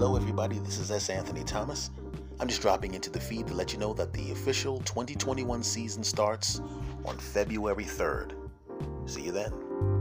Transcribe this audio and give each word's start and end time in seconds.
Hello, 0.00 0.14
everybody. 0.14 0.60
This 0.60 0.78
is 0.78 0.92
S. 0.92 1.10
Anthony 1.10 1.42
Thomas. 1.42 1.90
I'm 2.38 2.46
just 2.46 2.62
dropping 2.62 2.94
into 2.94 3.10
the 3.10 3.18
feed 3.18 3.48
to 3.48 3.54
let 3.54 3.72
you 3.72 3.80
know 3.80 3.92
that 3.94 4.12
the 4.12 4.30
official 4.30 4.78
2021 4.82 5.60
season 5.64 6.04
starts 6.04 6.60
on 7.04 7.18
February 7.18 7.82
3rd. 7.82 8.34
See 9.06 9.22
you 9.22 9.32
then. 9.32 9.97